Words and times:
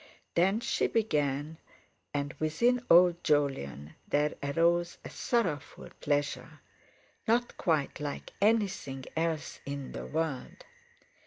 Then 0.33 0.61
she 0.61 0.87
began 0.87 1.59
and 2.11 2.33
within 2.39 2.83
old 2.89 3.23
Jolyon 3.23 3.93
there 4.07 4.33
arose 4.41 4.97
a 5.05 5.11
sorrowful 5.11 5.89
pleasure, 5.99 6.61
not 7.27 7.55
quite 7.55 7.99
like 7.99 8.33
anything 8.41 9.05
else 9.15 9.59
in 9.63 9.91
the 9.91 10.07
world. 10.07 10.65